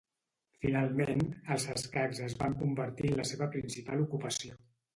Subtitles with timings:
[0.61, 1.21] Finalment,
[1.57, 4.63] els escacs es van convertir en la seva principal ocupació.